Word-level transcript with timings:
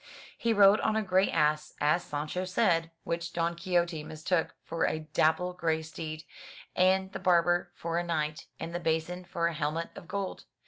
He 0.35 0.51
rode 0.51 0.79
on 0.79 0.95
a 0.95 1.03
grey 1.03 1.29
ass, 1.29 1.75
as 1.79 2.03
Sancho 2.03 2.43
said, 2.43 2.89
which 3.03 3.33
Don 3.33 3.53
Quixote 3.53 4.01
mistook 4.03 4.55
for 4.63 4.85
a 4.87 5.01
dapple 5.13 5.53
grey 5.53 5.83
steed, 5.83 6.23
and 6.75 7.11
the 7.11 7.19
barber 7.19 7.71
for 7.75 7.99
a 7.99 8.03
knight, 8.03 8.47
and 8.59 8.73
the 8.73 8.79
basin 8.79 9.23
for 9.25 9.45
a 9.45 9.53
helmet 9.53 9.89
of 9.95 10.07
gold. 10.07 10.45